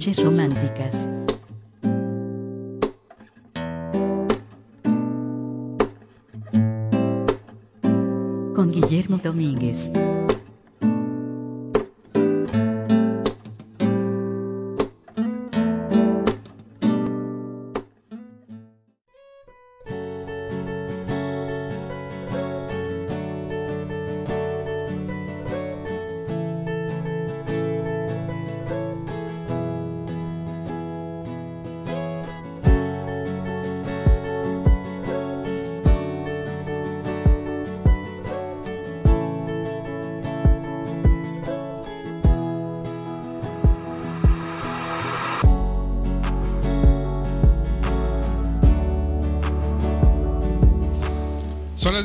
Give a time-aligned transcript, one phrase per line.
[0.00, 0.96] Noches Románticas.
[8.54, 9.92] Con Guillermo Domínguez.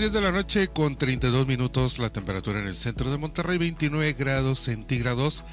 [0.05, 4.13] 10 de la noche con 32 minutos la temperatura en el centro de Monterrey, 29
[4.13, 5.43] grados centígrados.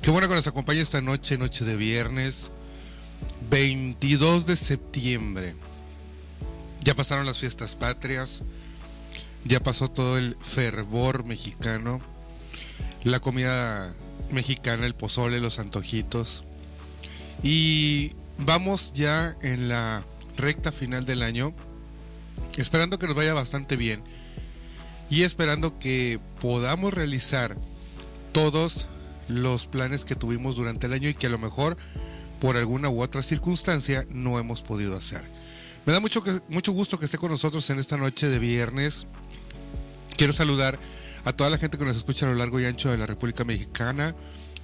[0.00, 2.50] Qué bueno que nos acompaña esta noche, noche de viernes,
[3.50, 5.54] 22 de septiembre.
[6.82, 8.44] Ya pasaron las fiestas patrias,
[9.44, 12.00] ya pasó todo el fervor mexicano,
[13.04, 13.94] la comida
[14.30, 16.44] mexicana, el pozole, los antojitos.
[17.42, 20.02] Y vamos ya en la
[20.38, 21.54] recta final del año
[22.56, 24.02] esperando que nos vaya bastante bien
[25.10, 27.56] y esperando que podamos realizar
[28.32, 28.88] todos
[29.28, 31.76] los planes que tuvimos durante el año y que a lo mejor
[32.40, 35.22] por alguna u otra circunstancia no hemos podido hacer.
[35.84, 39.06] Me da mucho, mucho gusto que esté con nosotros en esta noche de viernes.
[40.16, 40.78] Quiero saludar
[41.24, 43.44] a toda la gente que nos escucha a lo largo y ancho de la República
[43.44, 44.14] Mexicana,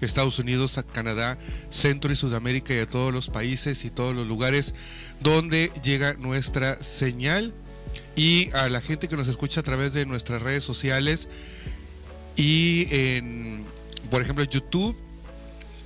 [0.00, 1.38] Estados Unidos, Canadá,
[1.70, 4.74] Centro y Sudamérica y a todos los países y todos los lugares
[5.20, 7.54] donde llega nuestra señal.
[8.14, 11.28] Y a la gente que nos escucha a través de nuestras redes sociales
[12.36, 13.64] y en,
[14.10, 14.96] por ejemplo, YouTube,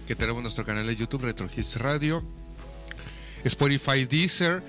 [0.06, 2.22] que tenemos nuestro canal de YouTube, Retro Hits Radio,
[3.44, 4.62] Spotify, Deezer,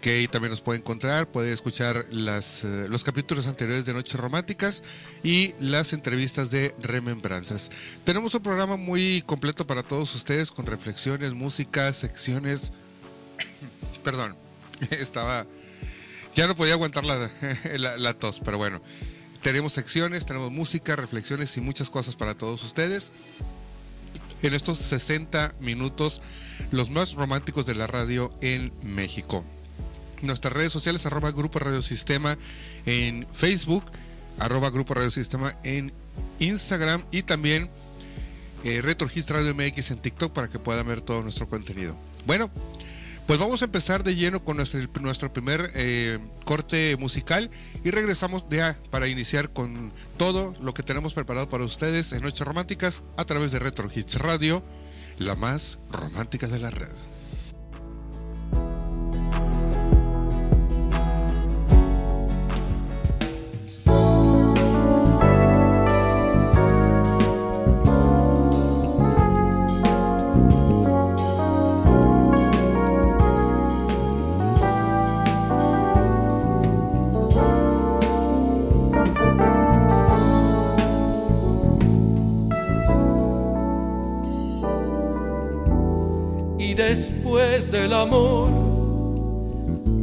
[0.00, 4.82] que también nos puede encontrar, puede escuchar las, eh, los capítulos anteriores de Noches Románticas
[5.22, 7.70] y las entrevistas de Remembranzas.
[8.04, 12.72] Tenemos un programa muy completo para todos ustedes con reflexiones, música, secciones.
[14.04, 14.36] Perdón,
[14.90, 15.46] estaba
[16.34, 17.04] ya no podía aguantar
[17.76, 18.80] la, tos, pero bueno.
[19.42, 23.10] Tenemos secciones, tenemos música, reflexiones y muchas cosas para todos ustedes.
[24.42, 26.20] En estos 60 minutos,
[26.70, 29.44] los más románticos de la radio en México.
[30.22, 32.36] Nuestras redes sociales, arroba Grupo Radio Sistema
[32.86, 33.84] en Facebook,
[34.38, 35.92] arroba Grupo Radio Sistema en
[36.38, 37.70] Instagram y también
[38.64, 41.98] eh, Radio MX en TikTok para que puedan ver todo nuestro contenido.
[42.26, 42.50] Bueno,
[43.26, 47.48] pues vamos a empezar de lleno con nuestro, nuestro primer eh, corte musical
[47.84, 52.46] y regresamos de para iniciar con todo lo que tenemos preparado para ustedes en Noches
[52.46, 54.64] Románticas a través de Retro Hits Radio,
[55.18, 56.88] la más romántica de la red.
[86.74, 88.48] Del amor,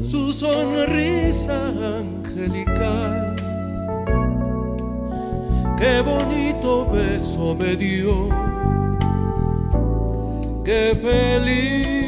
[0.03, 1.67] su sonrisa
[1.97, 3.35] angelical.
[5.79, 8.27] Qué bonito beso me dio,
[10.66, 12.07] qué felicidad.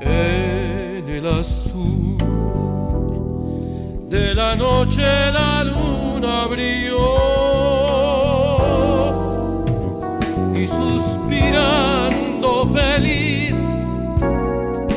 [0.00, 2.16] En el azul
[4.08, 5.02] de la noche
[5.32, 7.51] la luna brilló.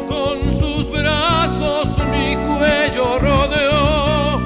[0.08, 4.40] Con sus brazos mi cuello rodeó,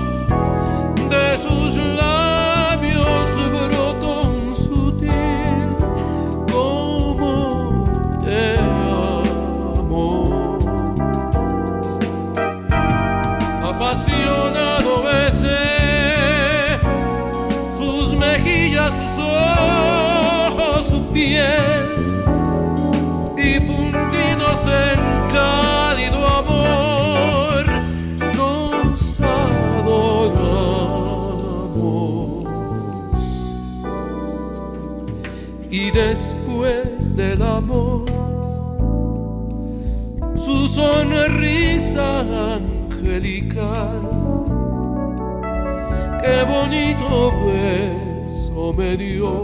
[1.09, 5.11] de sus labios brotó un sutil
[6.49, 7.83] como
[8.23, 8.57] te
[9.79, 10.57] amo.
[13.61, 16.79] Apasionado besé
[17.77, 21.35] sus mejillas, sus ojos y
[36.07, 38.05] después del amor,
[40.35, 42.21] su sonrisa
[42.55, 44.09] angelical
[46.21, 49.43] qué bonito beso me dio,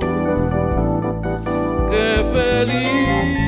[1.89, 3.44] qué felicidad.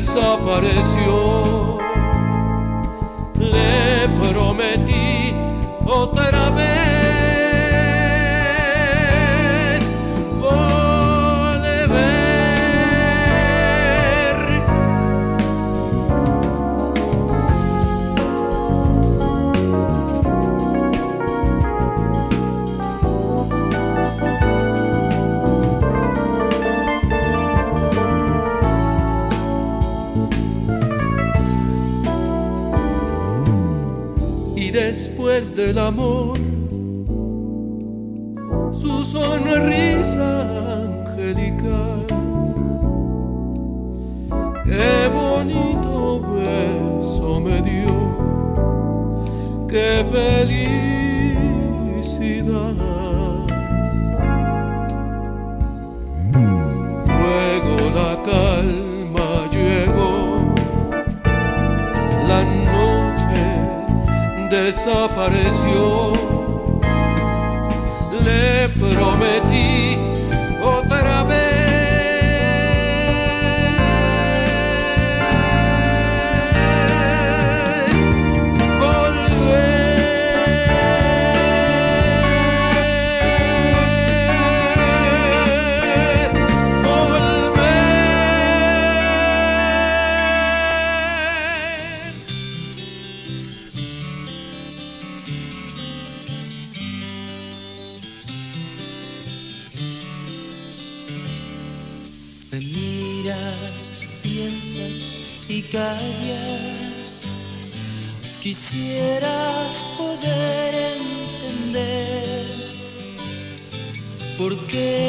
[0.00, 1.65] Desapareció.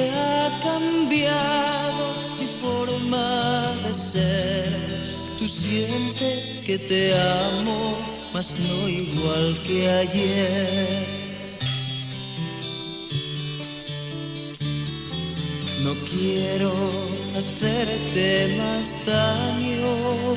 [0.09, 2.05] Ha cambiado
[2.39, 5.13] mi forma de ser.
[5.39, 7.97] Tú sientes que te amo,
[8.33, 11.17] mas no igual que ayer.
[15.83, 16.71] No quiero
[17.37, 20.35] hacerte más daño.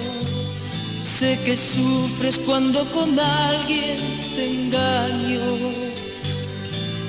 [1.01, 5.90] Sé que sufres cuando con alguien te engaño.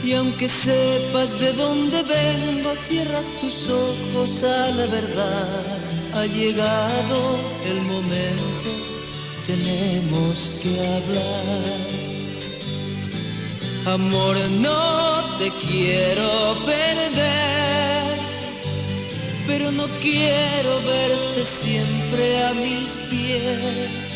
[0.03, 5.77] Y aunque sepas de dónde vengo, cierras tus ojos a la verdad.
[6.13, 8.71] Ha llegado el momento,
[9.45, 12.11] tenemos que hablar.
[13.85, 18.19] Amor, no te quiero perder,
[19.47, 24.10] pero no quiero verte siempre a mis pies.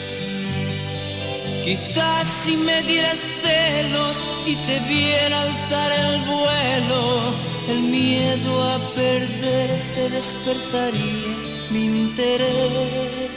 [1.66, 4.16] Quizás si me dieras celos
[4.46, 7.34] y te viera alzar el vuelo,
[7.68, 11.26] el miedo a perderte despertaría
[11.72, 13.32] mi interés.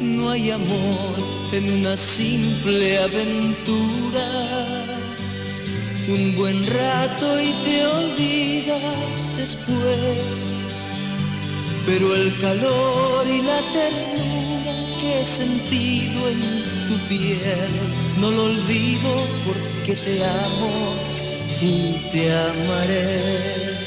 [0.00, 1.16] No hay amor
[1.52, 4.28] en una simple aventura.
[6.08, 10.22] Un buen rato y te olvidas después.
[11.84, 16.42] Pero el calor y la ternura que he sentido en
[16.88, 17.70] tu piel
[18.18, 19.10] no lo olvido
[19.44, 20.70] porque te amo
[21.60, 23.77] y te amaré.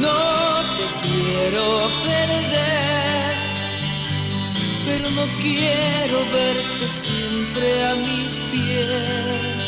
[0.00, 0.20] No
[0.76, 1.64] te quiero
[2.04, 3.32] perder,
[4.86, 9.58] pero no quiero verte siempre a mis pies.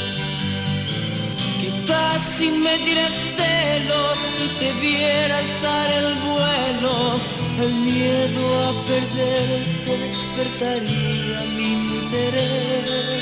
[1.61, 7.21] Quizás si me dieras celos y te viera alzar el vuelo,
[7.61, 13.21] el miedo a perderte despertaría mi interés.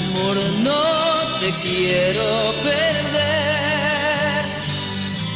[0.00, 0.82] Amor, no
[1.40, 3.57] te quiero perder,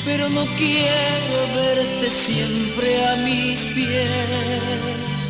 [0.04, 5.24] pero no quiero verte siempre a mis pies.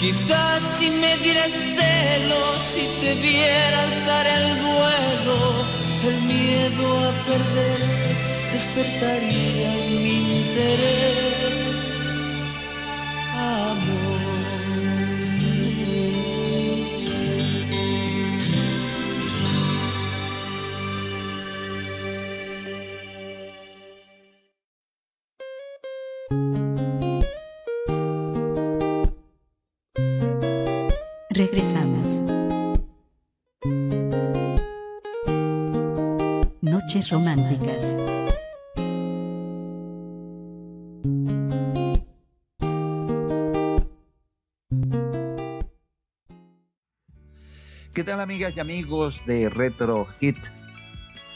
[0.00, 5.64] Quizás si me dieras celos, si te viera alzar el vuelo,
[6.08, 8.02] el miedo a perder
[8.52, 11.41] despertarían mi interés,
[48.02, 50.36] ¿Qué tal amigas y amigos de Retro Hit?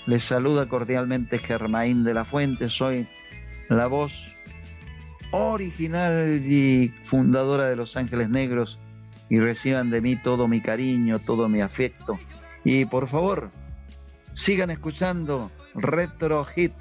[0.06, 3.06] Les saluda cordialmente Germain de la Fuente, soy
[3.68, 4.12] la voz
[5.30, 8.80] original y fundadora de Los Ángeles Negros
[9.30, 12.18] y reciban de mí todo mi cariño, todo mi afecto.
[12.64, 13.50] Y por favor,
[14.34, 16.74] sigan escuchando Retro Hit.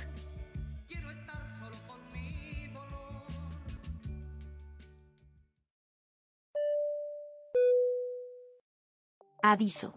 [9.51, 9.93] Aviso.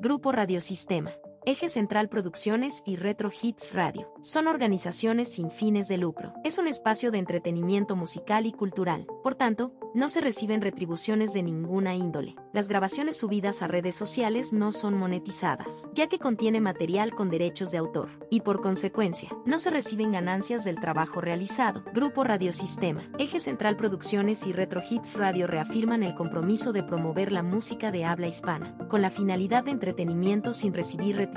[0.00, 1.12] Grupo Radiosistema.
[1.48, 4.12] Eje Central Producciones y Retro Hits Radio.
[4.20, 6.34] Son organizaciones sin fines de lucro.
[6.42, 9.06] Es un espacio de entretenimiento musical y cultural.
[9.22, 12.34] Por tanto, no se reciben retribuciones de ninguna índole.
[12.52, 17.70] Las grabaciones subidas a redes sociales no son monetizadas, ya que contiene material con derechos
[17.70, 21.84] de autor, y por consecuencia, no se reciben ganancias del trabajo realizado.
[21.94, 27.44] Grupo Radiosistema, Eje Central Producciones y Retro Hits Radio reafirman el compromiso de promover la
[27.44, 31.35] música de habla hispana, con la finalidad de entretenimiento sin recibir retribuciones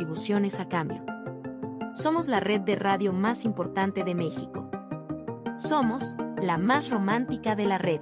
[0.59, 1.03] a cambio.
[1.93, 4.69] Somos la red de radio más importante de México.
[5.57, 7.99] Somos la más romántica de la red.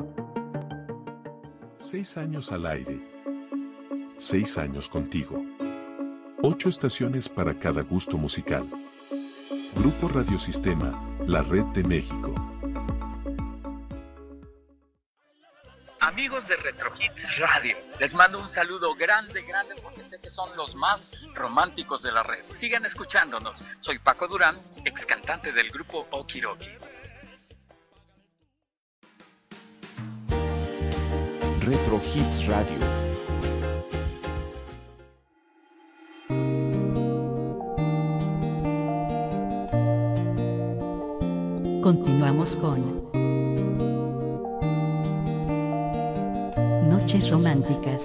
[1.78, 3.02] Seis años al aire.
[4.18, 5.44] Seis años contigo.
[6.44, 8.68] Ocho estaciones para cada gusto musical.
[9.76, 12.57] Grupo Radiosistema, la red de México.
[16.08, 20.56] Amigos de Retro Hits Radio, les mando un saludo grande, grande porque sé que son
[20.56, 22.42] los más románticos de la red.
[22.54, 23.62] Sigan escuchándonos.
[23.80, 26.70] Soy Paco Durán, ex cantante del grupo Okiroki.
[31.60, 32.78] Retro Hits Radio.
[41.84, 43.07] Continuamos con
[47.08, 48.04] Románticas.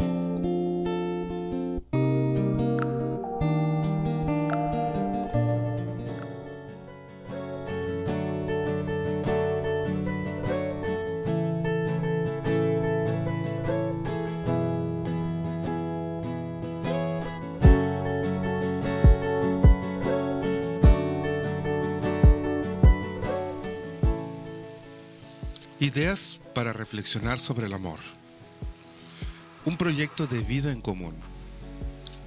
[25.80, 27.98] Ideas para reflexionar sobre el amor.
[29.64, 31.14] Un proyecto de vida en común.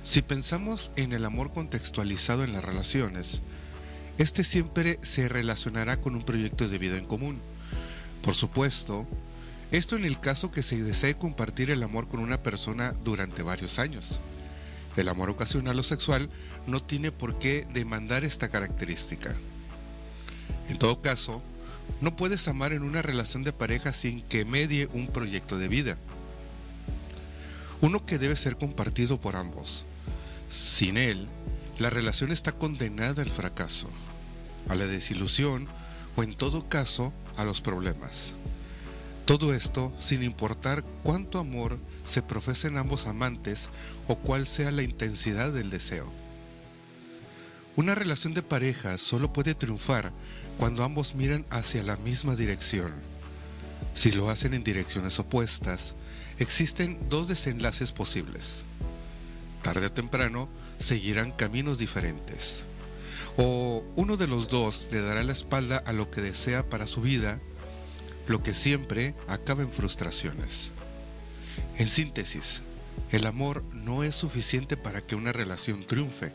[0.06, 3.42] Si pensamos en el amor contextualizado en las relaciones,
[4.18, 7.42] este siempre se relacionará con un proyecto de vida en común.
[8.22, 9.06] Por supuesto,
[9.72, 13.80] esto en el caso que se desee compartir el amor con una persona durante varios
[13.80, 14.22] años.
[14.96, 16.30] El amor ocasional o sexual
[16.68, 19.36] no tiene por qué demandar esta característica.
[20.70, 21.42] En todo caso,
[22.00, 25.98] no puedes amar en una relación de pareja sin que medie un proyecto de vida.
[27.86, 29.86] Uno que debe ser compartido por ambos.
[30.50, 31.28] Sin él,
[31.78, 33.88] la relación está condenada al fracaso,
[34.68, 35.68] a la desilusión
[36.16, 38.34] o en todo caso a los problemas.
[39.26, 43.70] Todo esto sin importar cuánto amor se profesen ambos amantes
[44.08, 46.12] o cuál sea la intensidad del deseo.
[47.76, 50.12] Una relación de pareja solo puede triunfar
[50.58, 52.92] cuando ambos miran hacia la misma dirección.
[53.94, 55.94] Si lo hacen en direcciones opuestas,
[56.40, 58.66] existen dos desenlaces posibles.
[59.62, 60.50] Tarde o temprano
[60.80, 62.66] seguirán caminos diferentes.
[63.38, 67.02] O uno de los dos le dará la espalda a lo que desea para su
[67.02, 67.40] vida,
[68.28, 70.72] lo que siempre acaba en frustraciones.
[71.78, 72.62] En síntesis,
[73.12, 76.32] el amor no es suficiente para que una relación triunfe.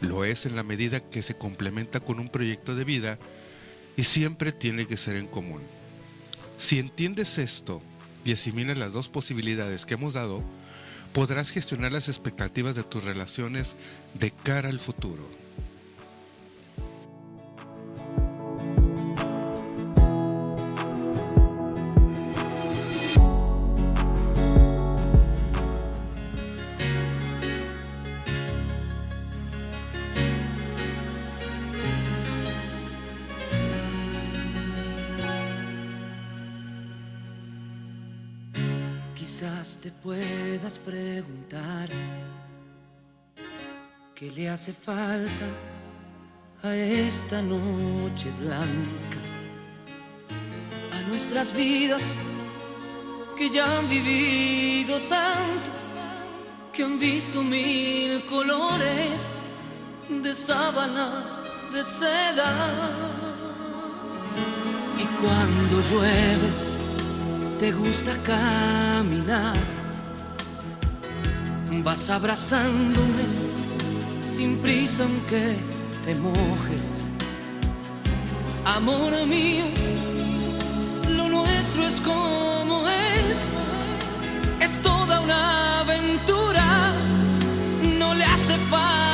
[0.00, 3.18] Lo es en la medida que se complementa con un proyecto de vida
[3.96, 5.62] y siempre tiene que ser en común.
[6.56, 7.82] Si entiendes esto
[8.24, 10.42] y asimilas las dos posibilidades que hemos dado,
[11.12, 13.76] podrás gestionar las expectativas de tus relaciones
[14.14, 15.26] de cara al futuro.
[44.60, 45.46] hace falta
[46.62, 49.20] a esta noche blanca,
[50.92, 52.14] a nuestras vidas
[53.38, 55.70] que ya han vivido tanto,
[56.74, 59.22] que han visto mil colores
[60.10, 62.52] de sábana de seda.
[64.98, 66.50] Y cuando llueve,
[67.58, 69.56] te gusta caminar,
[71.82, 73.49] vas abrazándome
[74.40, 75.48] sin prisa aunque
[76.04, 76.86] te mojes.
[78.64, 79.66] Amor mío,
[81.16, 83.38] lo nuestro es como es.
[84.64, 86.66] Es toda una aventura,
[87.98, 89.09] no le hace falta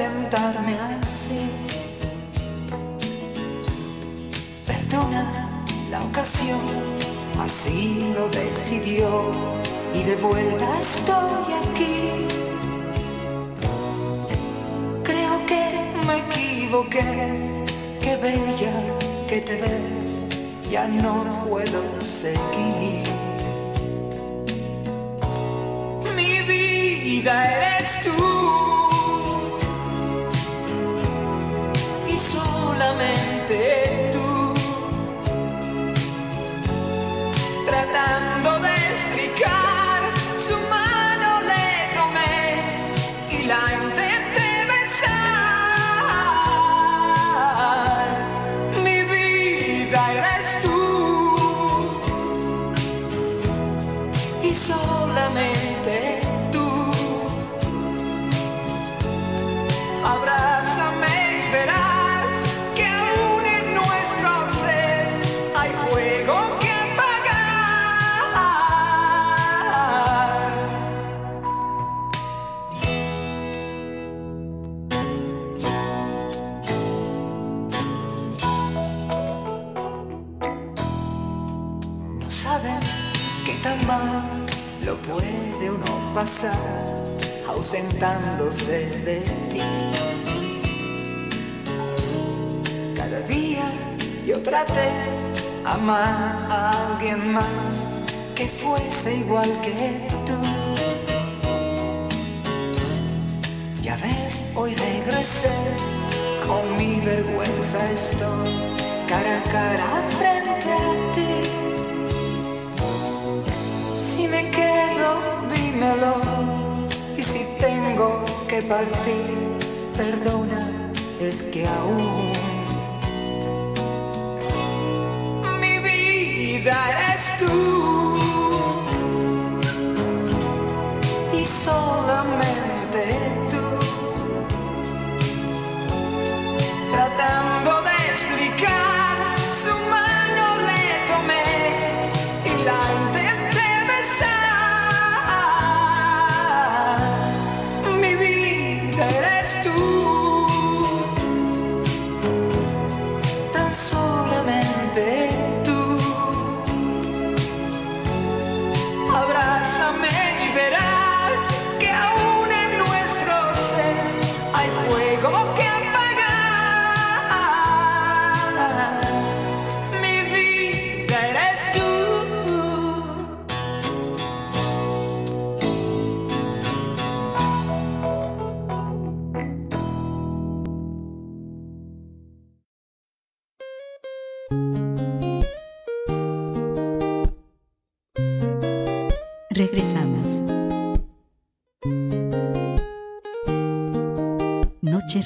[0.00, 1.42] sentarme así.
[4.66, 5.24] Perdona
[5.90, 6.64] la ocasión,
[7.44, 9.08] así lo decidió
[9.98, 11.98] y de vuelta estoy aquí.
[15.08, 15.62] Creo que
[16.06, 17.04] me equivoqué,
[18.02, 18.74] qué bella
[19.28, 20.20] que te ves,
[20.70, 22.79] ya no puedo seguir.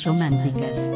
[0.04, 0.90] Románticas.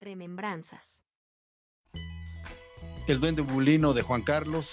[0.00, 1.02] Remembranzas.
[3.06, 4.68] El duende bulino de Juan Carlos.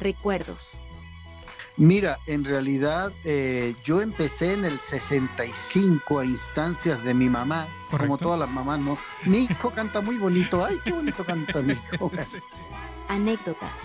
[0.00, 0.76] Recuerdos.
[1.78, 8.18] Mira, en realidad eh, yo empecé en el 65 a instancias de mi mamá, como
[8.18, 8.98] todas las mamás, ¿no?
[9.24, 12.10] Mi hijo canta muy bonito, ay, qué bonito canta mi hijo.
[13.08, 13.78] Anécdotas.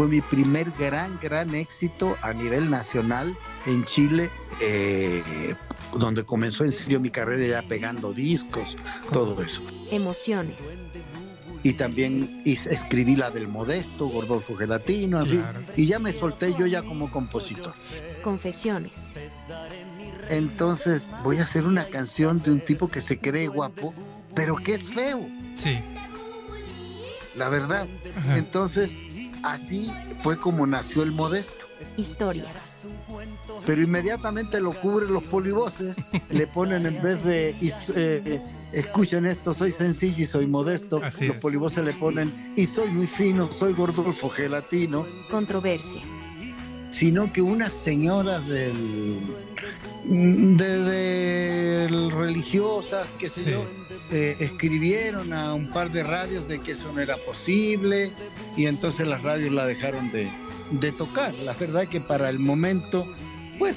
[0.00, 3.36] Fue mi primer gran, gran éxito a nivel nacional
[3.66, 5.54] en Chile, eh,
[5.92, 8.78] donde comenzó en serio mi carrera ya pegando discos,
[9.12, 9.60] todo eso.
[9.90, 10.78] Emociones.
[11.62, 15.20] y también hice- escribí la del Modesto, Gordolfo Gelatino,
[15.76, 17.74] y ya me solté yo ya como compositor.
[18.22, 19.12] Confesiones.
[20.30, 23.92] Entonces voy a hacer una canción de un tipo que se cree guapo,
[24.34, 25.20] pero que es feo.
[25.56, 25.78] Sí.
[27.36, 27.86] La verdad.
[28.34, 28.90] Entonces,
[29.42, 29.90] así
[30.22, 31.66] fue como nació el Modesto.
[31.96, 32.84] Historias.
[33.66, 35.96] Pero inmediatamente lo cubren los polivoces,
[36.30, 37.54] le ponen en vez de
[37.94, 43.06] eh, escuchen esto, soy sencillo y soy modesto, los polivoces le ponen y soy muy
[43.06, 45.06] fino, soy Gordolfo Gelatino.
[45.30, 46.02] Controversia.
[46.90, 49.18] sino que unas señoras del,
[50.10, 50.78] de,
[51.88, 53.64] del religiosas, que sé yo,
[54.10, 58.10] eh, escribieron a un par de radios de que eso no era posible
[58.56, 60.28] y entonces las radios la dejaron de,
[60.72, 61.32] de tocar.
[61.34, 63.06] La verdad que para el momento,
[63.58, 63.76] pues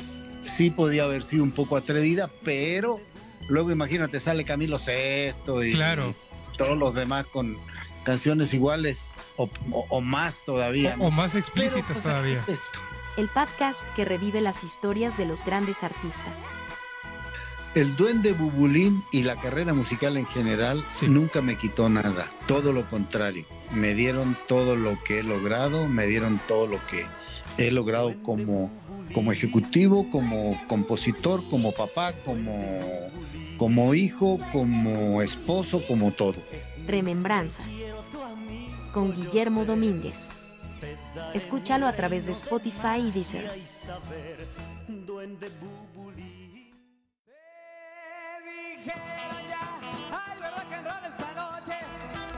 [0.58, 3.00] sí podía haber sido un poco atrevida, pero
[3.48, 6.16] luego imagínate, sale Camilo Sesto y, Claro.
[6.54, 7.56] y todos los demás con
[8.04, 8.98] canciones iguales
[9.38, 10.96] o, o- o más todavía.
[11.00, 12.44] O, o más explícitas todavía.
[13.16, 16.48] El podcast que revive las historias de los grandes artistas.
[17.76, 22.90] El duende Bubulín y la carrera musical en general nunca me quitó nada, todo lo
[22.90, 27.06] contrario, me dieron todo lo que he logrado, me dieron todo lo que
[27.60, 28.72] he logrado como,
[29.14, 32.80] como ejecutivo, como compositor, como papá, como,
[33.58, 36.42] como hijo, como esposo, como todo.
[36.88, 37.68] Remembranzas.
[38.92, 40.32] Con Guillermo Domínguez.
[41.34, 43.50] Escúchalo a través de Spotify y Deezer.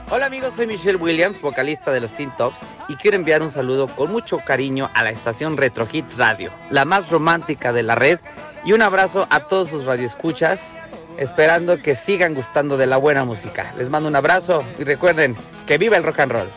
[0.08, 2.58] Hola amigos, soy Michelle Williams, vocalista de los Teen Tops,
[2.88, 6.84] y quiero enviar un saludo con mucho cariño a la estación Retro Hits Radio, la
[6.84, 8.20] más romántica de la red,
[8.64, 10.72] y un abrazo a todos sus radioescuchas,
[11.18, 13.74] esperando que sigan gustando de la buena música.
[13.76, 15.36] Les mando un abrazo y recuerden
[15.66, 16.48] que viva el rock and roll.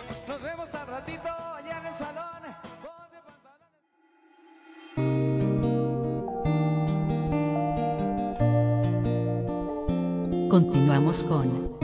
[10.49, 11.77] Continuamos con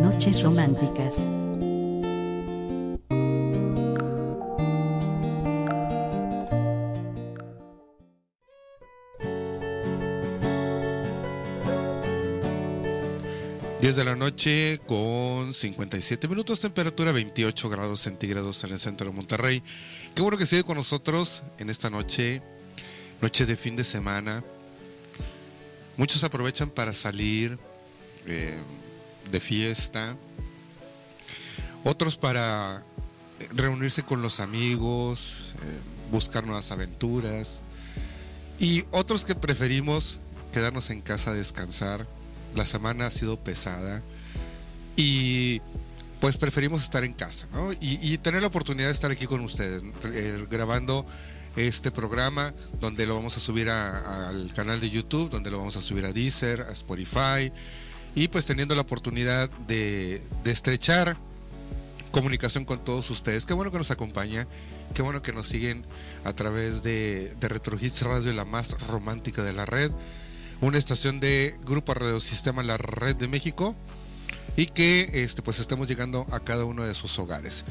[0.00, 1.16] Noches Románticas.
[13.80, 19.16] Diez de la noche con 57 minutos, temperatura 28 grados centígrados en el centro de
[19.16, 19.60] Monterrey.
[20.14, 22.42] Qué bueno que sigue con nosotros en esta noche,
[23.20, 24.44] noche de fin de semana,
[25.96, 27.58] Muchos aprovechan para salir
[28.26, 28.58] eh,
[29.30, 30.16] de fiesta,
[31.84, 32.84] otros para
[33.52, 35.78] reunirse con los amigos, eh,
[36.10, 37.62] buscar nuevas aventuras.
[38.58, 40.20] Y otros que preferimos
[40.52, 42.06] quedarnos en casa a descansar.
[42.54, 44.02] La semana ha sido pesada.
[44.96, 45.60] Y
[46.20, 47.70] pues preferimos estar en casa ¿no?
[47.80, 51.04] y, tener la oportunidad de estar aquí con ustedes eh, grabando
[51.56, 55.80] este programa donde lo vamos a subir al canal de YouTube, donde lo vamos a
[55.80, 57.52] subir a Deezer, a Spotify
[58.14, 61.16] y pues teniendo la oportunidad de, estrechar
[62.10, 63.44] comunicación con todos ustedes.
[63.44, 64.46] Qué bueno que nos acompaña,
[64.94, 65.84] qué bueno que nos siguen
[66.24, 69.90] a través de, de Retro Hits Radio, la más romántica de la red
[70.60, 73.74] una estación de Grupo Radio Sistema La Red de México
[74.56, 77.64] y que este, pues estemos llegando a cada uno de sus hogares.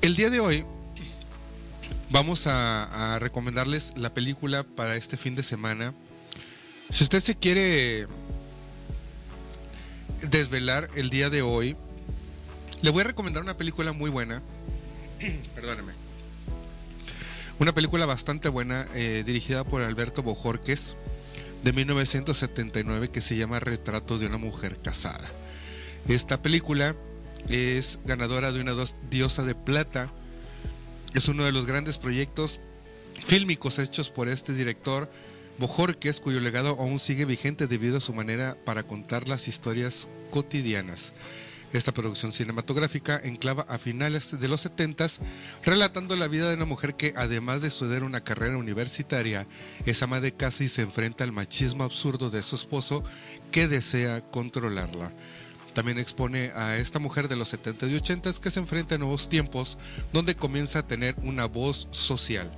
[0.00, 0.64] El día de hoy
[2.10, 5.94] vamos a, recomendarles la película para este fin de semana.
[6.90, 8.06] Si usted se quiere
[10.22, 11.76] desvelar el día de hoy,
[12.82, 14.42] le voy a recomendar una película muy buena.
[15.54, 15.92] Perdóneme.
[17.58, 20.96] Una película bastante buena eh, dirigida por Alberto Bojorques
[21.64, 25.28] de 1979 que se llama Retrato de una mujer casada.
[26.06, 26.94] Esta película
[27.48, 28.74] es ganadora de una
[29.10, 30.12] diosa de plata.
[31.18, 32.60] Es uno de los grandes proyectos
[33.20, 35.10] fílmicos hechos por este director
[35.58, 41.12] Bojorques, cuyo legado aún sigue vigente debido a su manera para contar las historias cotidianas.
[41.72, 45.08] Esta producción cinematográfica enclava a finales de los 70
[45.64, 49.48] relatando la vida de una mujer que, además de estudiar una carrera universitaria,
[49.86, 53.02] es ama de casa y se enfrenta al machismo absurdo de su esposo
[53.50, 55.12] que desea controlarla.
[55.78, 59.28] También expone a esta mujer de los 70 y 80 que se enfrenta a nuevos
[59.28, 59.78] tiempos
[60.12, 62.50] donde comienza a tener una voz social.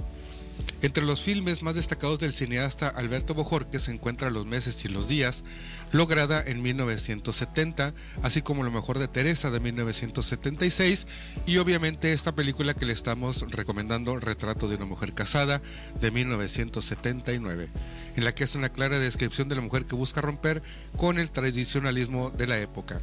[0.83, 3.37] Entre los filmes más destacados del cineasta Alberto
[3.70, 5.44] que se encuentra Los meses y los días,
[5.92, 7.92] lograda en 1970,
[8.23, 11.07] así como Lo mejor de Teresa de 1976
[11.46, 15.61] y obviamente esta película que le estamos recomendando, Retrato de una mujer casada
[16.01, 17.68] de 1979,
[18.16, 20.62] en la que es una clara descripción de la mujer que busca romper
[20.96, 23.01] con el tradicionalismo de la época.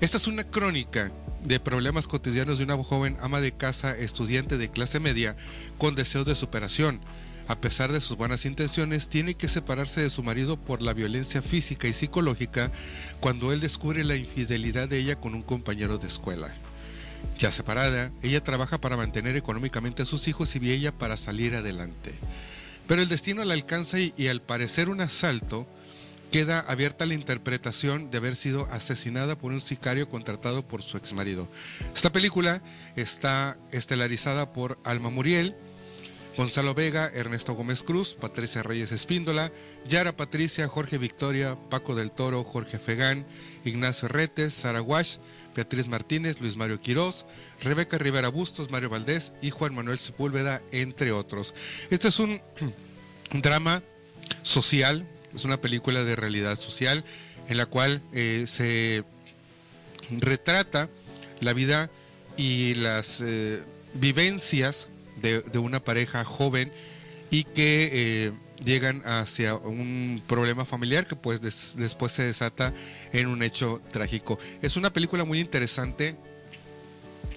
[0.00, 4.70] Esta es una crónica de problemas cotidianos de una joven ama de casa, estudiante de
[4.70, 5.36] clase media,
[5.78, 7.00] con deseos de superación.
[7.46, 11.42] A pesar de sus buenas intenciones, tiene que separarse de su marido por la violencia
[11.42, 12.72] física y psicológica
[13.20, 16.54] cuando él descubre la infidelidad de ella con un compañero de escuela.
[17.38, 22.14] Ya separada, ella trabaja para mantener económicamente a sus hijos y ella para salir adelante.
[22.86, 25.66] Pero el destino la alcanza y, y al parecer un asalto,
[26.34, 31.48] queda abierta la interpretación de haber sido asesinada por un sicario contratado por su exmarido.
[31.94, 32.60] Esta película
[32.96, 35.54] está estelarizada por Alma Muriel,
[36.36, 39.52] Gonzalo Vega, Ernesto Gómez Cruz, Patricia Reyes Espíndola,
[39.86, 43.24] Yara Patricia, Jorge Victoria, Paco del Toro, Jorge Fegán,
[43.64, 45.18] Ignacio Retes, Sara Wash,
[45.54, 47.26] Beatriz Martínez, Luis Mario Quirós,
[47.60, 51.54] Rebeca Rivera Bustos, Mario Valdés y Juan Manuel Sepúlveda, entre otros.
[51.90, 52.42] Este es un
[53.30, 53.84] drama
[54.42, 57.04] social es una película de realidad social
[57.48, 59.04] en la cual eh, se
[60.20, 60.88] retrata
[61.40, 61.90] la vida
[62.36, 63.62] y las eh,
[63.94, 64.88] vivencias
[65.20, 66.72] de, una pareja joven
[67.30, 68.32] y que eh,
[68.64, 71.40] llegan hacia un problema familiar que pues
[71.76, 72.72] después se desata
[73.12, 74.38] en un hecho trágico.
[74.62, 76.16] Es una película muy interesante,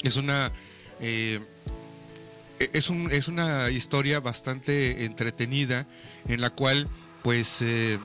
[0.03, 0.51] es una...
[0.99, 5.87] es, un, es una historia bastante entretenida
[6.27, 6.89] en la cual
[7.23, 7.99] pues eh,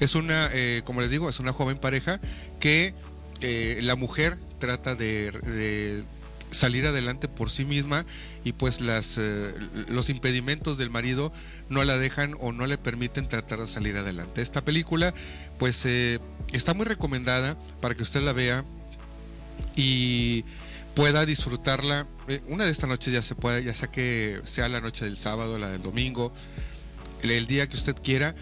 [0.00, 2.20] es una, eh, como les digo, es una joven pareja
[2.60, 2.94] que
[3.40, 6.04] eh, la mujer trata de,
[6.50, 8.06] salir adelante por sí misma
[8.44, 9.20] y pues las,
[9.88, 11.32] los impedimentos del marido
[11.68, 14.42] no la dejan o no le permiten tratar de salir adelante.
[14.42, 15.12] Esta película
[15.58, 15.84] pues
[16.52, 18.64] está muy recomendada para que usted la vea
[19.74, 20.44] y
[20.96, 22.06] pueda disfrutarla.
[22.48, 25.58] una de estas noches ya se puede, ya sea que sea la noche del sábado,
[25.58, 26.32] la del domingo,
[27.22, 28.34] el día que usted quiera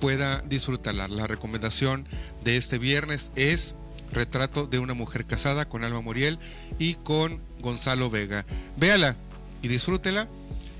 [0.00, 1.08] pueda disfrutarla.
[1.08, 2.06] La recomendación
[2.44, 3.74] de este viernes es
[4.12, 6.38] Retrato de una mujer casada con Alma Muriel
[6.78, 8.44] y con Gonzalo Vega.
[8.76, 9.16] Véala
[9.62, 10.28] y disfrútela.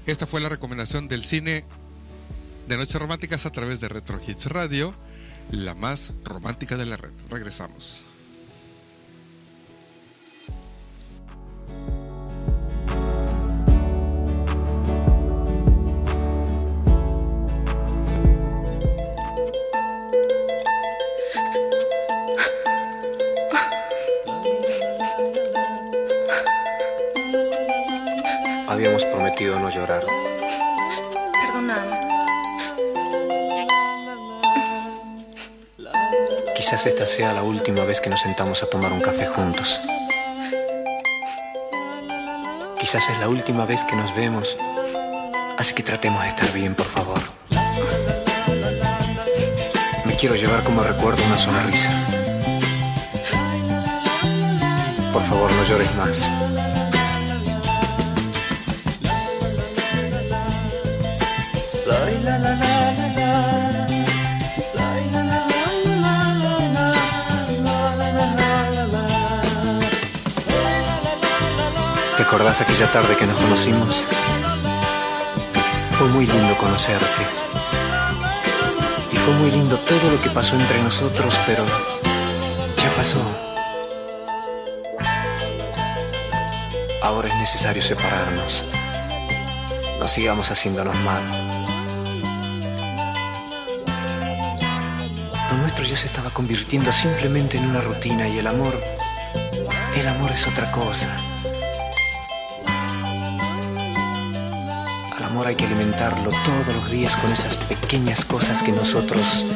[0.07, 1.65] Esta fue la recomendación del cine
[2.69, 4.95] de Noches Románticas a través de Retro Hits Radio,
[5.51, 7.13] la más romántica de la red.
[7.31, 8.03] Regresamos.
[29.75, 30.05] Llorar.
[31.33, 32.01] Perdóname.
[36.57, 39.81] Quizás esta sea la última vez que nos sentamos a tomar un café juntos.
[42.79, 44.57] Quizás es la última vez que nos vemos.
[45.59, 47.21] Así que tratemos de estar bien, por favor.
[50.05, 51.91] Me quiero llevar como recuerdo una sonrisa.
[55.13, 56.52] Por favor, no llores más.
[62.23, 62.29] ¿Te
[72.23, 74.07] acordás aquella tarde que nos conocimos?
[75.99, 77.05] Fue muy lindo conocerte.
[79.11, 81.65] Y fue muy lindo todo lo que pasó entre nosotros, pero
[82.77, 83.19] ya pasó.
[87.03, 88.63] Ahora es necesario separarnos.
[89.99, 91.72] No sigamos haciéndonos mal.
[95.73, 98.79] Nuestro ya se estaba convirtiendo simplemente en una rutina y el amor,
[99.97, 101.09] el amor es otra cosa.
[105.17, 109.47] Al amor hay que alimentarlo todos los días con esas pequeñas cosas que nosotros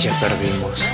[0.00, 0.84] ya perdimos.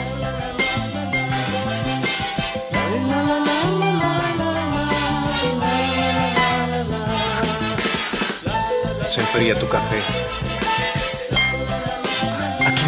[9.08, 10.27] Se enfría tu café.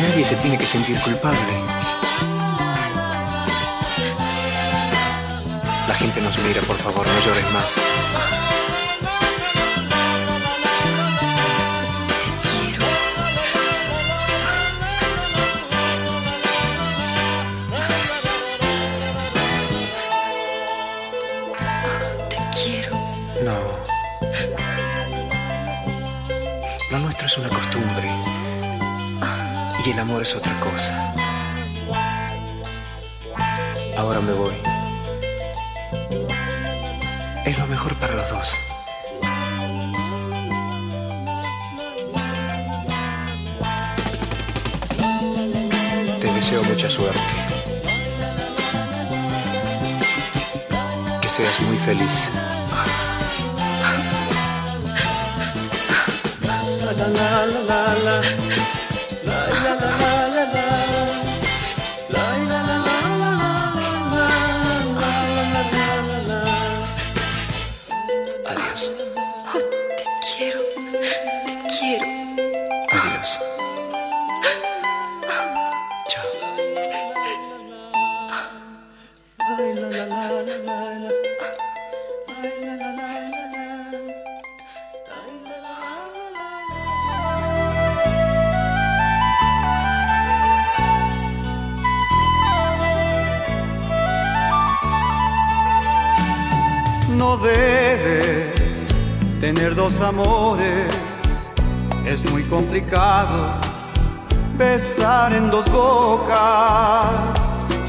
[0.00, 1.38] Nadie se tiene que sentir culpable.
[5.86, 8.59] La gente nos mira, por favor, no llores más.
[29.86, 31.14] Y el amor es otra cosa.
[33.96, 34.52] Ahora me voy.
[37.46, 38.54] Es lo mejor para los dos.
[46.20, 47.20] Te deseo mucha suerte.
[51.22, 52.30] Que seas muy feliz.
[105.50, 107.06] Dos bocas.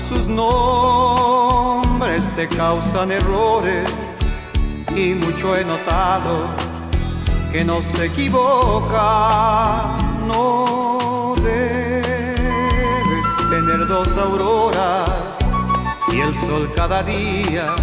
[0.08, 3.90] Sus nombres te causan errores
[4.96, 6.48] y mucho he notado
[7.52, 9.84] que no se equivoca.
[10.28, 12.06] No debes
[13.50, 15.38] tener dos auroras
[16.10, 17.76] si el sol cada día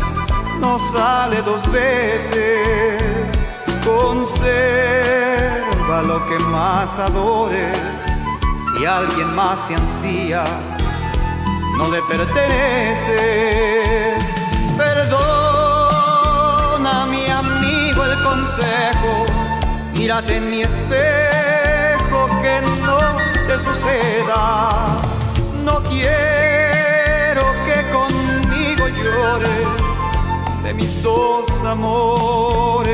[0.61, 3.03] no sale dos veces.
[3.85, 4.59] Conserva
[6.03, 7.98] lo que más adores.
[8.79, 10.45] Si alguien más te ansía,
[11.77, 12.39] no le perteneces.
[14.77, 16.27] Perdona,
[17.07, 19.27] mi amigo, el consejo.
[19.95, 23.01] Mírate en mi espejo, que no
[23.49, 25.01] te suceda.
[25.65, 29.67] No quiero que conmigo llores
[30.63, 32.93] de mis dos amores,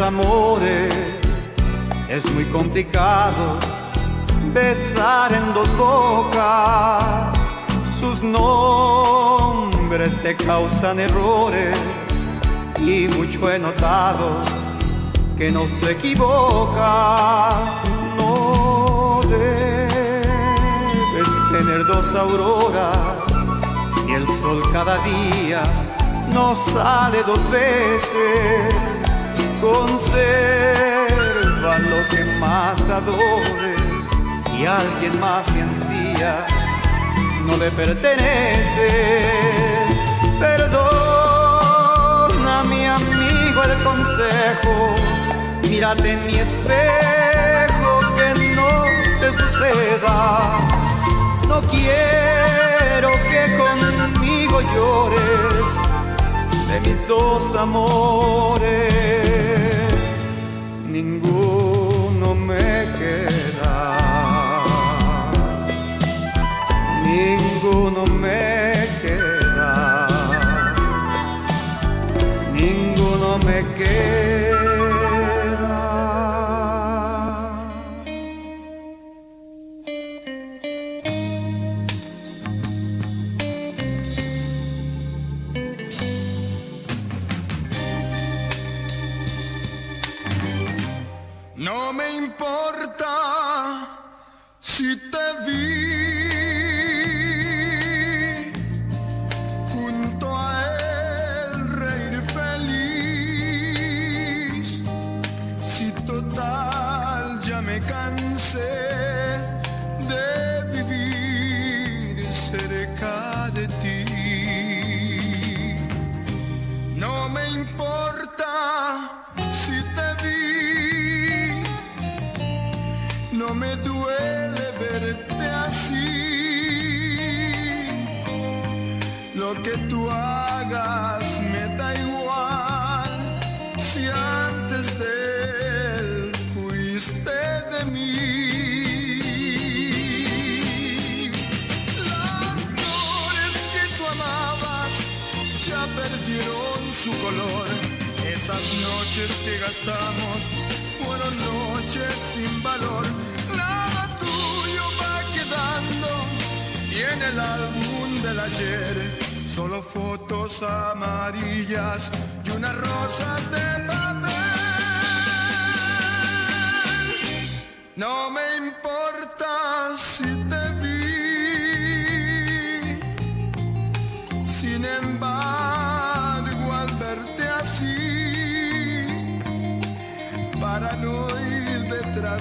[0.00, 0.92] amores,
[2.08, 3.58] es muy complicado
[4.52, 7.36] besar en dos bocas.
[7.98, 11.76] Sus nombres te causan errores
[12.78, 14.42] y mucho he notado
[15.36, 17.54] que no se equivoca.
[18.16, 19.88] No debes
[21.52, 22.98] tener dos auroras
[23.94, 25.62] si el sol cada día
[26.32, 28.95] no sale dos veces.
[29.66, 34.06] Conserva lo que más adores
[34.44, 36.46] si alguien más te ansía
[37.46, 38.12] no le perteneces.
[40.38, 41.42] Perdona,
[42.64, 44.94] mi amigo, el consejo.
[45.62, 48.84] Mírate en mi espejo, que no
[49.20, 50.58] te suceda.
[51.48, 55.66] No quiero que conmigo llores
[56.68, 59.55] de mis dos amores.
[60.96, 64.05] Ninguno me queda.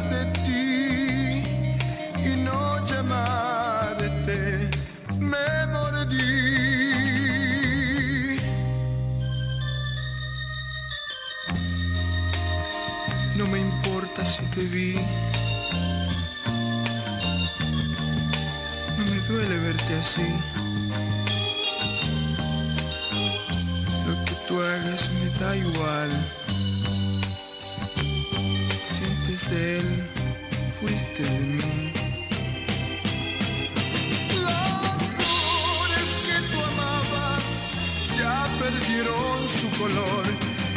[0.03, 1.43] De ti
[2.29, 4.69] y no llamarte,
[5.19, 6.25] me mordí.
[13.37, 14.95] No me importa si te vi.
[18.97, 20.27] No me duele verte así.
[24.07, 26.44] Lo que tú hagas me da igual.
[29.49, 30.03] De él
[30.79, 31.93] fuiste de mí.
[34.41, 37.43] Las flores que tú amabas
[38.17, 40.23] ya perdieron su color.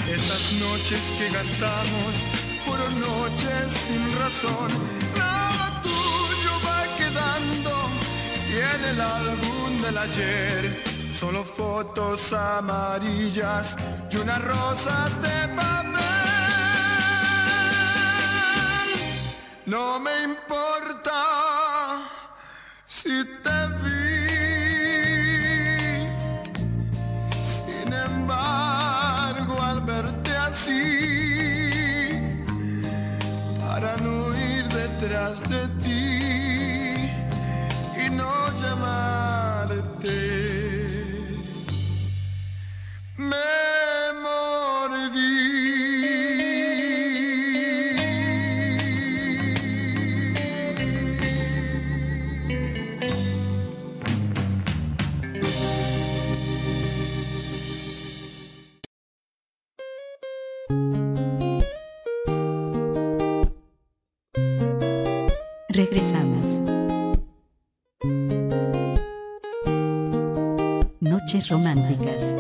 [0.07, 2.13] Esas noches que gastamos
[2.67, 4.71] fueron noches sin razón.
[5.17, 7.73] Nada tuyo va quedando
[8.51, 10.83] y en el álbum del ayer
[11.15, 13.77] solo fotos amarillas
[14.11, 15.78] y unas rosas de papel.
[19.69, 22.01] No me importa
[22.87, 24.09] si te vi.
[27.45, 32.13] Sin embargo, al verte así,
[33.61, 35.78] para no ir detrás de ti
[65.79, 66.61] Regresamos.
[70.99, 72.35] Noches románticas.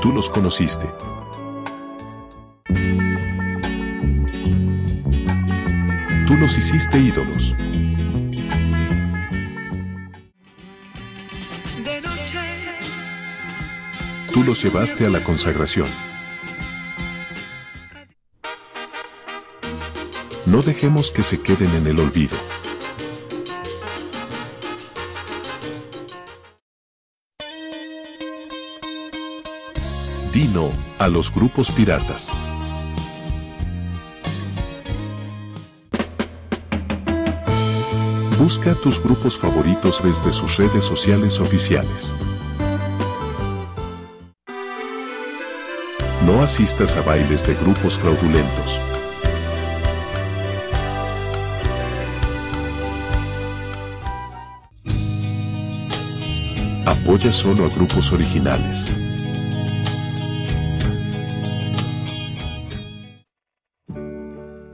[0.00, 0.90] Tú los conociste.
[6.26, 7.54] Tú los hiciste ídolos.
[14.40, 15.86] Tú los llevaste a la consagración.
[20.46, 22.38] No dejemos que se queden en el olvido.
[30.32, 32.32] Dino a los grupos piratas.
[38.38, 42.14] Busca tus grupos favoritos desde sus redes sociales oficiales.
[46.50, 48.80] Asistas a bailes de grupos fraudulentos.
[56.84, 58.92] Apoya solo a grupos originales.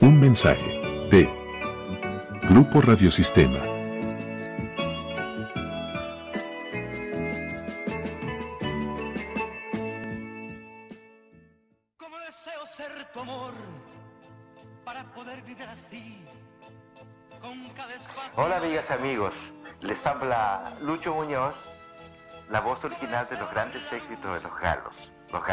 [0.01, 1.29] Un mensaje de
[2.49, 3.76] Grupo Radiosistema.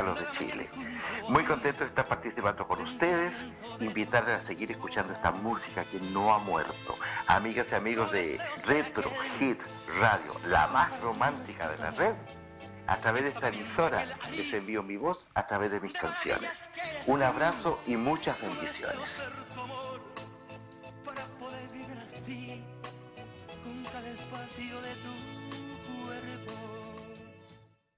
[0.04, 0.70] Los galos de Chile.
[1.28, 3.32] Muy contento de estar participando con ustedes,
[3.80, 6.96] invitarles a seguir escuchando esta música que no ha muerto.
[7.26, 9.60] Amigas y amigos de Retro Hit
[9.98, 12.14] Radio, la más romántica de la red,
[12.86, 16.50] a través de esta emisora les envío mi voz a través de mis canciones.
[17.06, 19.20] Un abrazo y muchas bendiciones.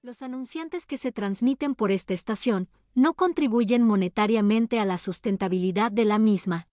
[0.03, 6.05] Los anunciantes que se transmiten por esta estación no contribuyen monetariamente a la sustentabilidad de
[6.05, 6.67] la misma.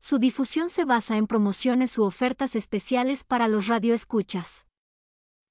[0.00, 4.66] Su difusión se basa en promociones u ofertas especiales para los radioescuchas.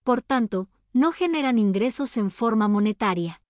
[0.03, 3.41] Por tanto, no generan ingresos en forma monetaria.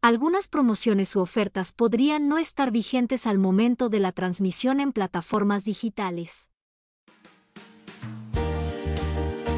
[0.00, 5.62] Algunas promociones u ofertas podrían no estar vigentes al momento de la transmisión en plataformas
[5.62, 6.48] digitales.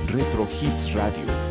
[0.07, 1.49] Retro Hits Radio.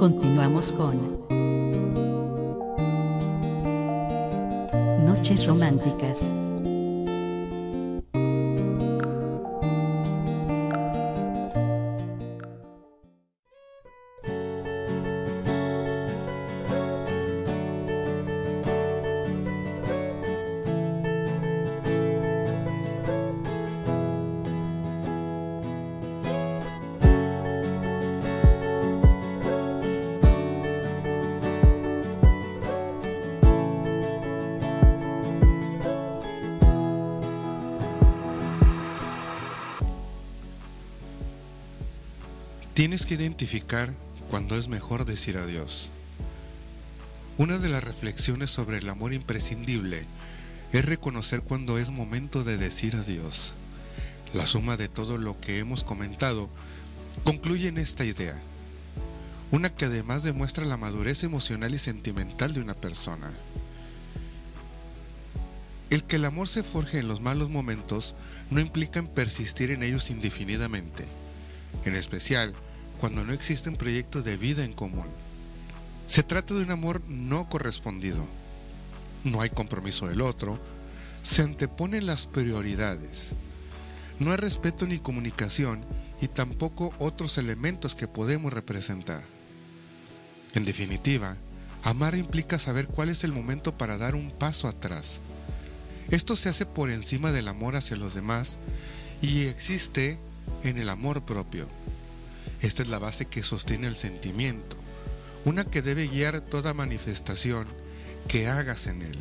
[0.00, 0.98] Continuamos con
[5.04, 6.32] Noches Románticas.
[42.90, 43.94] Tienes que identificar
[44.30, 45.90] cuando es mejor decir adiós.
[47.38, 50.08] Una de las reflexiones sobre el amor imprescindible
[50.72, 53.54] es reconocer cuando es momento de decir adiós.
[54.34, 56.50] La suma de todo lo que hemos comentado
[57.22, 58.34] concluye en esta idea.
[59.52, 63.30] Una que además demuestra la madurez emocional y sentimental de una persona.
[65.90, 68.16] El que el amor se forje en los malos momentos
[68.50, 71.04] no implica en persistir en ellos indefinidamente,
[71.84, 72.52] en especial
[73.00, 75.06] cuando no existen proyectos de vida en común.
[76.06, 78.28] Se trata de un amor no correspondido.
[79.24, 80.58] No hay compromiso del otro,
[81.22, 83.32] se anteponen las prioridades.
[84.18, 85.82] No hay respeto ni comunicación
[86.20, 89.22] y tampoco otros elementos que podemos representar.
[90.54, 91.38] En definitiva,
[91.82, 95.22] amar implica saber cuál es el momento para dar un paso atrás.
[96.10, 98.58] Esto se hace por encima del amor hacia los demás
[99.22, 100.18] y existe
[100.64, 101.66] en el amor propio.
[102.60, 104.76] Esta es la base que sostiene el sentimiento,
[105.44, 107.66] una que debe guiar toda manifestación
[108.28, 109.18] que hagas en él.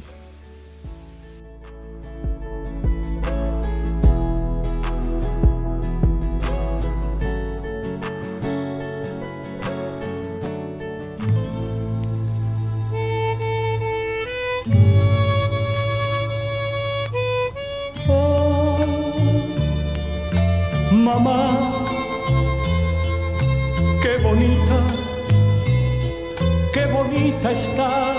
[27.51, 28.17] estás.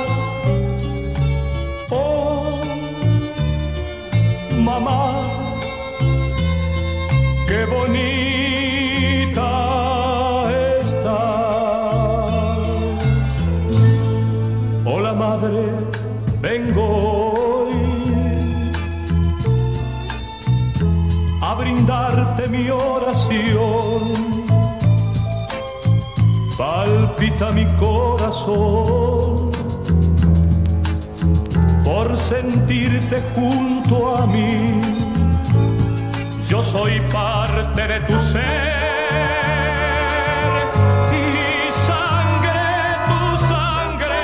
[1.91, 2.61] Oh,
[4.65, 5.13] mamá,
[7.47, 8.11] qué bonita
[10.81, 11.11] estás.
[14.85, 15.71] Hola madre,
[16.41, 17.75] vengo hoy
[21.41, 24.40] a brindarte mi oración
[27.21, 29.51] Palpita mi corazón
[31.85, 34.81] por sentirte junto a mí.
[36.49, 38.41] Yo soy parte de tu ser.
[41.13, 42.71] Mi sangre,
[43.07, 44.23] tu sangre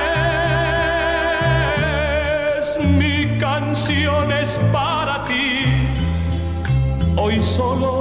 [2.97, 5.67] mi canción es para ti.
[7.19, 7.96] Hoy solo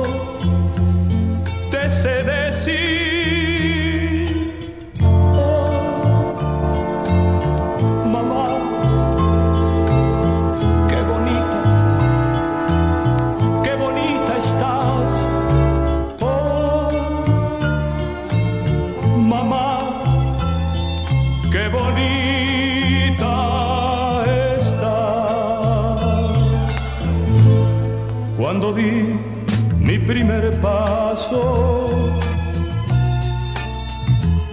[30.16, 31.90] primer paso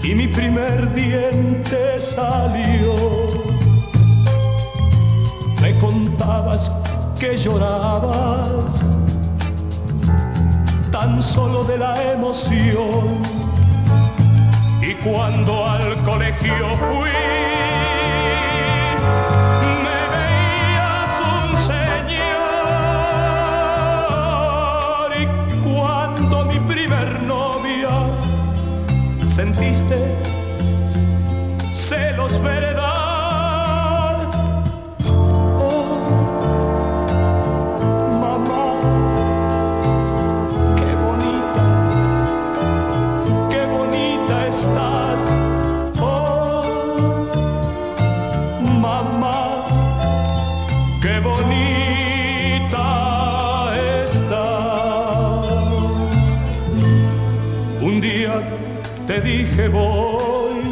[0.02, 2.94] y mi primer diente salió,
[5.60, 6.68] me contabas
[7.16, 8.80] que llorabas
[10.90, 13.22] tan solo de la emoción.
[14.80, 17.51] Y cuando al colegio fui,
[59.12, 60.62] te dije voy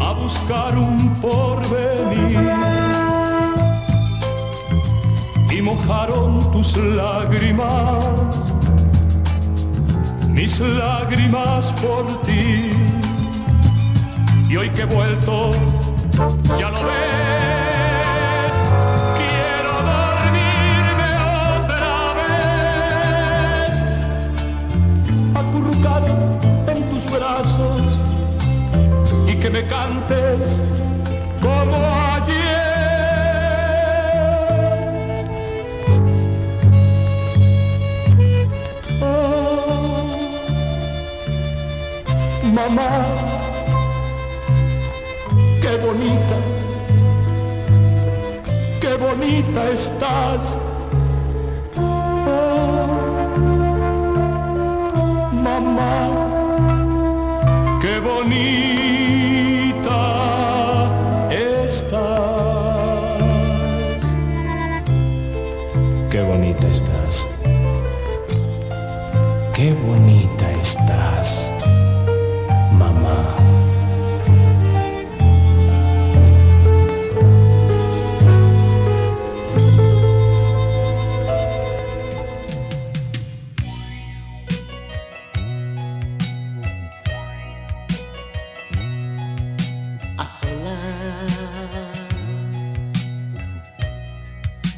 [0.00, 2.52] a buscar un porvenir
[5.50, 8.54] y mojaron tus lágrimas,
[10.28, 12.70] mis lágrimas por ti.
[14.48, 15.50] Y hoy que he vuelto,
[16.58, 17.31] ya lo ves,
[29.42, 30.40] que me cantes
[31.40, 31.74] como
[32.14, 32.62] ayer.
[39.00, 40.04] Oh,
[42.54, 42.92] mamá,
[45.60, 46.36] qué bonita,
[48.80, 50.61] qué bonita estás.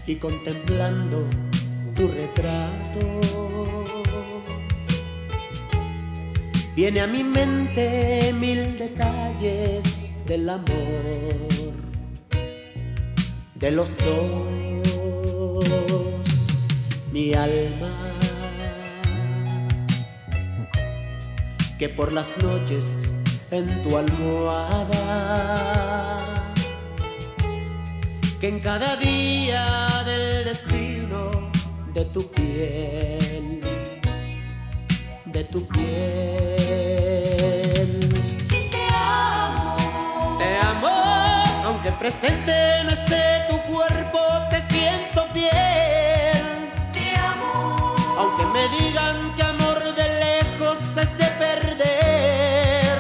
[0.06, 1.26] Y contemplando
[1.96, 3.20] tu retrato.
[6.76, 11.74] Viene a mi mente mil detalles del amor
[13.54, 14.52] de los dos,
[17.12, 18.04] mi alma
[21.78, 22.84] que por las noches
[23.50, 24.94] en tu almohada,
[28.40, 29.93] que en cada día
[30.44, 31.50] destino
[31.94, 33.60] de tu piel,
[35.24, 35.84] de tu piel.
[38.70, 39.76] Te amo,
[40.38, 40.88] Te amo,
[41.64, 42.52] aunque presente
[42.84, 44.20] no esté tu cuerpo,
[44.50, 46.44] te siento fiel.
[46.92, 52.96] te amo, Aunque me digan que amor de lejos es de perder.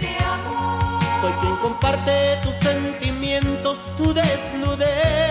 [0.00, 5.27] te amo, Soy quien comparte tus sentimientos, tu desnudez.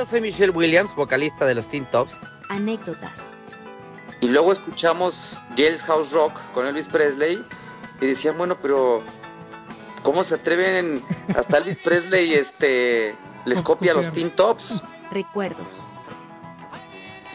[0.00, 2.16] Hola soy Michelle Williams, vocalista de los Teen Tops.
[2.48, 3.34] Anécdotas.
[4.22, 7.44] Y luego escuchamos Jailhouse Rock con Elvis Presley
[8.00, 9.02] y decían, bueno, pero
[10.02, 11.02] ¿cómo se atreven
[11.36, 14.80] hasta Elvis Presley este les copia a los Teen Tops?
[15.10, 15.84] Recuerdos.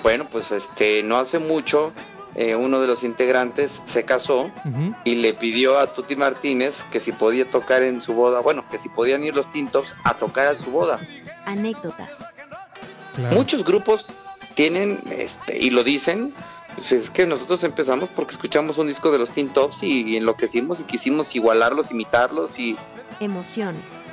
[0.01, 1.93] Bueno, pues este no hace mucho
[2.33, 4.49] eh, uno de los integrantes se casó
[5.03, 8.79] y le pidió a Tuti Martínez que si podía tocar en su boda, bueno, que
[8.79, 10.99] si podían ir los Teen Tops a tocar a su boda.
[11.45, 12.33] Anécdotas.
[13.31, 14.11] Muchos grupos
[14.55, 16.33] tienen, este, y lo dicen,
[16.75, 20.17] pues es que nosotros empezamos porque escuchamos un disco de los Teen Tops y, y
[20.17, 22.75] enloquecimos y quisimos igualarlos, imitarlos y
[23.19, 24.03] Emociones.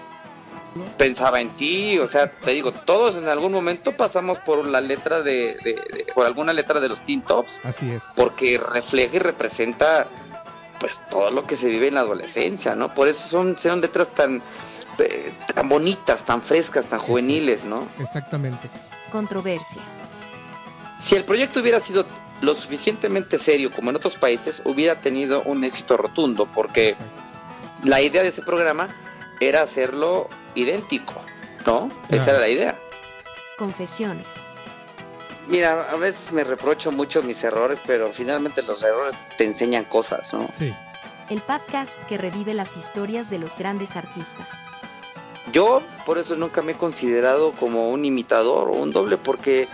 [0.96, 5.20] pensaba en ti, o sea, te digo, todos en algún momento pasamos por la letra
[5.22, 8.02] de, de- de- por alguna letra de los Teen Tops, Así es.
[8.16, 10.06] porque refleja y representa
[10.80, 12.92] pues todo lo que se vive en la adolescencia, ¿no?
[12.94, 14.42] Por eso son, son letras tan,
[14.98, 17.86] eh, tan bonitas, tan frescas, tan juveniles, ¿no?
[17.98, 18.68] Exactamente.
[19.10, 19.82] Controversia.
[20.98, 22.06] Si el proyecto hubiera sido
[22.40, 26.96] lo suficientemente serio como en otros países, hubiera tenido un éxito rotundo, porque
[27.84, 28.88] la idea de ese programa
[29.40, 31.14] era hacerlo idéntico,
[31.66, 31.88] ¿no?
[32.08, 32.78] Esa era la idea.
[33.56, 34.46] Confesiones.
[35.48, 40.32] Mira, a veces me reprocho mucho mis errores, pero finalmente los errores te enseñan cosas,
[40.32, 40.48] ¿no?
[40.52, 40.72] Sí.
[41.30, 44.50] El podcast que revive las historias de los grandes artistas.
[45.50, 49.68] Yo por eso nunca me he considerado como un imitador o un doble, porque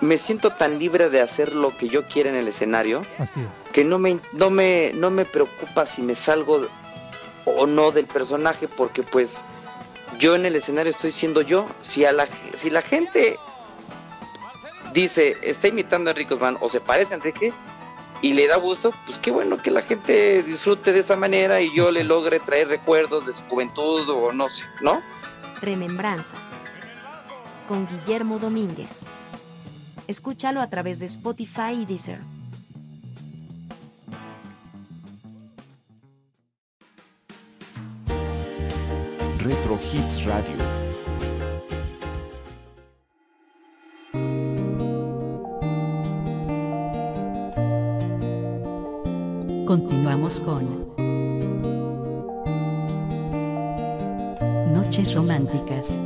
[0.00, 3.70] me siento tan libre de hacer lo que yo quiera en el escenario Así es.
[3.72, 6.66] que no me, no me, no me preocupa si me salgo
[7.44, 9.42] o no del personaje, porque pues
[10.18, 11.66] yo en el escenario estoy siendo yo.
[11.82, 13.36] Si, a la, si la gente
[14.92, 17.52] dice, está imitando a Enrique Osman o se parece a Enrique
[18.22, 21.74] y le da gusto, pues qué bueno que la gente disfrute de esa manera y
[21.74, 25.02] yo le logre traer recuerdos de su juventud o no sé, ¿no?
[25.60, 26.62] Remembranzas.
[27.66, 29.04] Con Guillermo Domínguez.
[30.06, 32.20] Escúchalo a través de Spotify y Deezer.
[39.38, 40.54] Retro Hits Radio.
[49.72, 50.68] Continuamos con
[54.74, 55.98] Noches Románticas.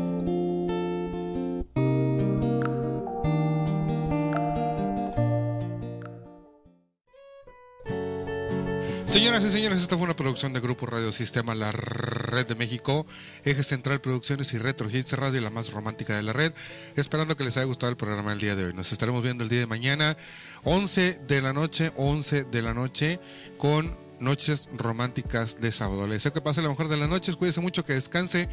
[9.16, 13.06] Señoras y señores, esta fue una producción de Grupo Radio Sistema, la Red de México,
[13.46, 16.52] Eje Central Producciones y Retro Hits Radio, la más romántica de la red.
[16.96, 18.74] Esperando que les haya gustado el programa del día de hoy.
[18.74, 20.18] Nos estaremos viendo el día de mañana,
[20.64, 23.18] 11 de la noche, 11 de la noche,
[23.56, 26.06] con Noches Románticas de Sábado.
[26.06, 28.50] Les deseo que pase la mejor de las noches, cuídese mucho, que descanse,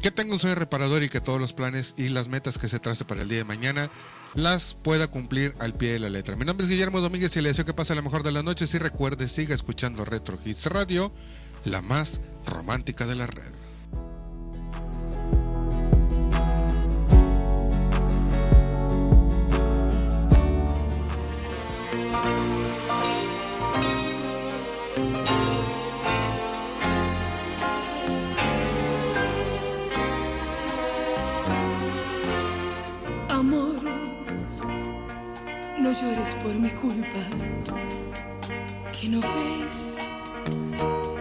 [0.00, 2.78] que tenga un sueño reparador y que todos los planes y las metas que se
[2.78, 3.90] trace para el día de mañana
[4.34, 6.36] las pueda cumplir al pie de la letra.
[6.36, 8.72] Mi nombre es Guillermo Domínguez y le deseo que pase la mejor de las noches
[8.74, 11.12] y recuerde, siga escuchando Retro Hits Radio,
[11.64, 13.67] la más romántica de la red.
[36.00, 37.22] Llores por mi culpa.
[38.92, 39.74] Que no ves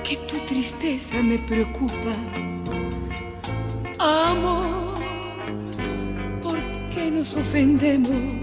[0.04, 2.14] que tu tristeza me preocupa.
[4.00, 4.96] Amor,
[6.42, 6.60] ¿por
[6.92, 8.34] qué nos ofendemos?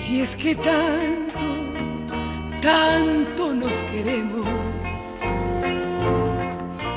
[0.00, 1.46] Si es que tanto,
[2.60, 4.46] tanto nos queremos.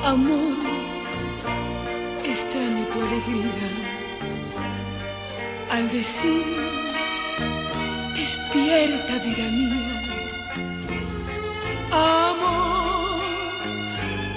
[0.04, 0.58] Amor,
[2.24, 3.96] extraño tu alegría
[5.72, 6.75] al decir,
[8.36, 10.02] despierta vida mía.
[11.92, 13.22] Amor,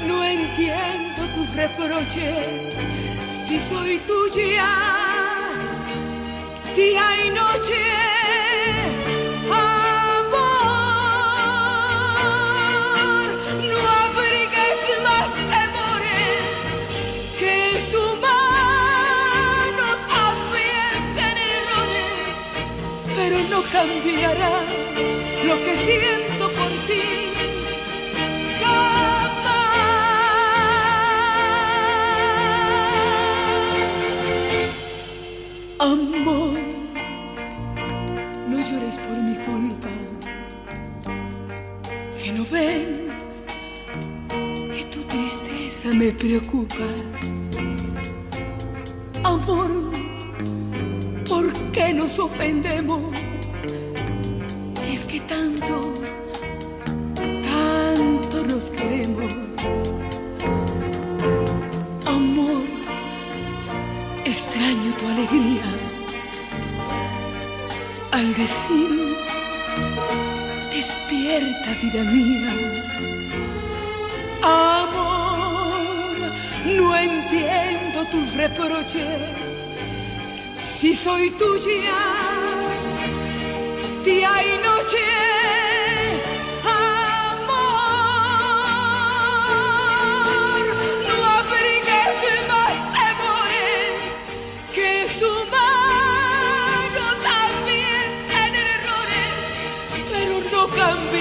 [0.06, 2.74] no entiendo tus reproches,
[3.48, 4.68] si soy tuya,
[6.76, 8.17] día y noche.
[23.58, 24.50] No cambiará
[25.44, 27.02] lo que siento por ti.
[35.80, 36.58] Amor,
[38.48, 39.92] no llores por mi culpa,
[42.22, 42.88] que no ves
[44.74, 46.88] que tu tristeza me preocupa.
[49.24, 49.70] Amor,
[51.28, 53.07] ¿por qué nos ofendemos?
[71.68, 72.48] Despierta vida mía.
[74.42, 76.16] Amor
[76.64, 79.22] no entiendo tus reproches.
[80.78, 81.98] Si soy tuya
[84.04, 84.67] día y noche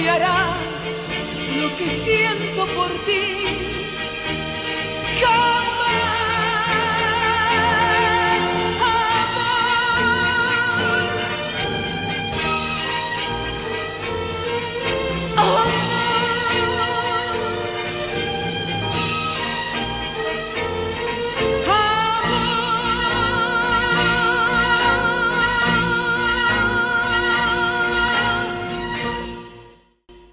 [0.06, 3.67] lo que siento por ti.